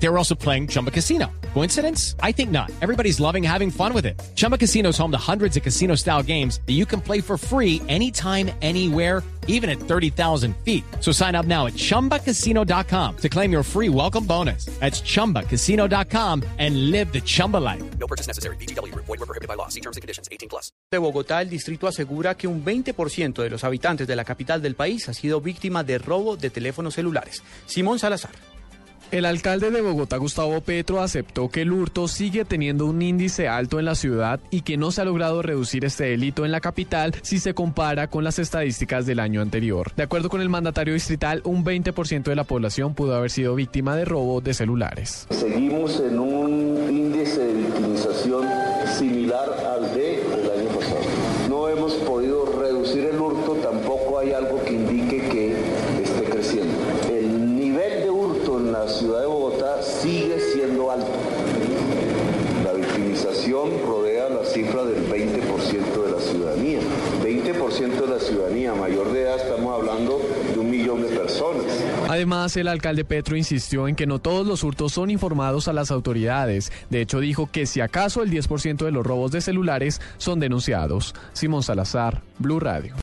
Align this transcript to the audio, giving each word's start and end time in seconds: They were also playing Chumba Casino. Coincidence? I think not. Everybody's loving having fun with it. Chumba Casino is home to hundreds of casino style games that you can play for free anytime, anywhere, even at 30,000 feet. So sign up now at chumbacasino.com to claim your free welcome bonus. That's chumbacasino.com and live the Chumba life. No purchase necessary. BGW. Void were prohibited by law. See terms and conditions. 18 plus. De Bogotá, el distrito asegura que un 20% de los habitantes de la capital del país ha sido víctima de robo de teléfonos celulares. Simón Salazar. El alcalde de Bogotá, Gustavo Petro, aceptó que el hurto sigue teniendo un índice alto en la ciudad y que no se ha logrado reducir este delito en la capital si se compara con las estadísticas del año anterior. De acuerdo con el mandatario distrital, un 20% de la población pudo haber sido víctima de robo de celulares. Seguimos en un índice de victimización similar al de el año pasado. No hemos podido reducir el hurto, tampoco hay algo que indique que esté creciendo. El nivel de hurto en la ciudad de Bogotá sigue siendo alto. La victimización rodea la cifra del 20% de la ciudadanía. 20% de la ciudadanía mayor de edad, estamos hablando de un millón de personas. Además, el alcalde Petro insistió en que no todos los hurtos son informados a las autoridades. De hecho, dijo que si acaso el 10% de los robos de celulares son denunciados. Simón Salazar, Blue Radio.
They 0.00 0.08
were 0.08 0.18
also 0.18 0.34
playing 0.34 0.68
Chumba 0.68 0.90
Casino. 0.90 1.26
Coincidence? 1.54 2.14
I 2.22 2.32
think 2.32 2.50
not. 2.50 2.70
Everybody's 2.80 3.20
loving 3.20 3.42
having 3.42 3.70
fun 3.70 3.92
with 3.92 4.06
it. 4.06 4.20
Chumba 4.36 4.56
Casino 4.56 4.90
is 4.90 4.98
home 4.98 5.10
to 5.10 5.18
hundreds 5.18 5.56
of 5.56 5.62
casino 5.62 5.96
style 5.96 6.22
games 6.22 6.60
that 6.66 6.74
you 6.74 6.86
can 6.86 7.00
play 7.00 7.20
for 7.20 7.36
free 7.36 7.82
anytime, 7.88 8.50
anywhere, 8.62 9.22
even 9.48 9.68
at 9.68 9.80
30,000 9.80 10.54
feet. 10.64 10.84
So 11.00 11.10
sign 11.10 11.34
up 11.34 11.46
now 11.46 11.66
at 11.66 11.72
chumbacasino.com 11.72 13.16
to 13.16 13.28
claim 13.28 13.50
your 13.50 13.64
free 13.64 13.88
welcome 13.88 14.24
bonus. 14.24 14.66
That's 14.78 15.00
chumbacasino.com 15.00 16.44
and 16.58 16.90
live 16.92 17.12
the 17.12 17.20
Chumba 17.22 17.56
life. 17.56 17.82
No 17.98 18.06
purchase 18.06 18.28
necessary. 18.28 18.56
BGW. 18.56 18.94
Void 18.94 19.08
were 19.08 19.26
prohibited 19.26 19.48
by 19.48 19.54
law. 19.54 19.68
See 19.68 19.80
terms 19.80 19.96
and 19.96 20.02
conditions. 20.02 20.28
18 20.30 20.48
plus. 20.48 20.70
De 20.92 20.98
Bogotá, 20.98 21.42
el 21.42 21.50
distrito 21.50 21.88
asegura 21.88 22.36
que 22.36 22.46
un 22.46 22.64
20% 22.64 23.42
de 23.42 23.50
los 23.50 23.64
habitantes 23.64 24.06
de 24.06 24.16
la 24.16 24.24
capital 24.24 24.62
del 24.62 24.74
país 24.76 25.08
ha 25.08 25.14
sido 25.14 25.40
víctima 25.40 25.82
de 25.82 25.98
robo 25.98 26.36
de 26.36 26.50
teléfonos 26.50 26.94
celulares. 26.94 27.42
Simón 27.66 27.98
Salazar. 27.98 28.32
El 29.10 29.24
alcalde 29.24 29.70
de 29.70 29.80
Bogotá, 29.80 30.18
Gustavo 30.18 30.60
Petro, 30.60 31.00
aceptó 31.00 31.48
que 31.48 31.62
el 31.62 31.72
hurto 31.72 32.08
sigue 32.08 32.44
teniendo 32.44 32.84
un 32.84 33.00
índice 33.00 33.48
alto 33.48 33.78
en 33.78 33.86
la 33.86 33.94
ciudad 33.94 34.38
y 34.50 34.60
que 34.60 34.76
no 34.76 34.90
se 34.90 35.00
ha 35.00 35.06
logrado 35.06 35.40
reducir 35.40 35.86
este 35.86 36.04
delito 36.04 36.44
en 36.44 36.52
la 36.52 36.60
capital 36.60 37.14
si 37.22 37.38
se 37.38 37.54
compara 37.54 38.08
con 38.08 38.22
las 38.22 38.38
estadísticas 38.38 39.06
del 39.06 39.20
año 39.20 39.40
anterior. 39.40 39.92
De 39.96 40.02
acuerdo 40.02 40.28
con 40.28 40.42
el 40.42 40.50
mandatario 40.50 40.92
distrital, 40.92 41.40
un 41.44 41.64
20% 41.64 42.24
de 42.24 42.36
la 42.36 42.44
población 42.44 42.94
pudo 42.94 43.16
haber 43.16 43.30
sido 43.30 43.54
víctima 43.54 43.96
de 43.96 44.04
robo 44.04 44.42
de 44.42 44.52
celulares. 44.52 45.26
Seguimos 45.30 46.00
en 46.00 46.18
un 46.18 46.90
índice 46.90 47.44
de 47.44 47.54
victimización 47.54 48.46
similar 48.98 49.48
al 49.74 49.94
de 49.94 50.16
el 50.16 50.60
año 50.60 50.68
pasado. 50.78 51.00
No 51.48 51.66
hemos 51.70 51.94
podido 51.94 52.44
reducir 52.60 53.04
el 53.06 53.18
hurto, 53.18 53.54
tampoco 53.62 54.18
hay 54.18 54.32
algo 54.32 54.62
que 54.64 54.74
indique 54.74 55.28
que 55.28 55.56
esté 56.02 56.24
creciendo. 56.24 56.74
El 57.10 57.56
nivel 57.56 58.02
de 58.02 58.10
hurto 58.10 58.58
en 58.58 58.72
la 58.72 58.88
ciudad 58.88 59.20
de 59.20 59.26
Bogotá 59.26 59.82
sigue 60.28 60.52
siendo 60.52 60.90
alto. 60.90 61.06
La 62.64 62.72
victimización 62.72 63.70
rodea 63.86 64.28
la 64.28 64.44
cifra 64.44 64.84
del 64.84 65.08
20% 65.08 66.04
de 66.04 66.12
la 66.12 66.20
ciudadanía. 66.20 66.80
20% 67.22 68.00
de 68.00 68.06
la 68.06 68.18
ciudadanía 68.18 68.74
mayor 68.74 69.12
de 69.12 69.22
edad, 69.22 69.36
estamos 69.36 69.74
hablando 69.74 70.20
de 70.52 70.58
un 70.58 70.70
millón 70.70 71.02
de 71.02 71.08
personas. 71.08 71.64
Además, 72.08 72.56
el 72.56 72.68
alcalde 72.68 73.04
Petro 73.04 73.36
insistió 73.36 73.88
en 73.88 73.94
que 73.94 74.06
no 74.06 74.18
todos 74.18 74.46
los 74.46 74.64
hurtos 74.64 74.92
son 74.92 75.10
informados 75.10 75.68
a 75.68 75.72
las 75.72 75.90
autoridades. 75.90 76.72
De 76.90 77.00
hecho, 77.00 77.20
dijo 77.20 77.48
que 77.50 77.66
si 77.66 77.80
acaso 77.80 78.22
el 78.22 78.30
10% 78.30 78.84
de 78.84 78.92
los 78.92 79.06
robos 79.06 79.30
de 79.30 79.40
celulares 79.40 80.00
son 80.18 80.40
denunciados. 80.40 81.14
Simón 81.32 81.62
Salazar, 81.62 82.22
Blue 82.38 82.60
Radio. 82.60 82.94